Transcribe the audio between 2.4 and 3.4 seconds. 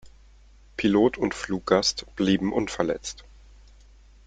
unverletzt.